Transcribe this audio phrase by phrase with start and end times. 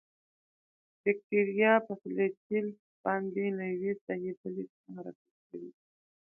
[1.01, 2.67] باکتریا په فلاجیل
[3.03, 5.71] باندې له یوې ساحې بلې ته حرکت کوي.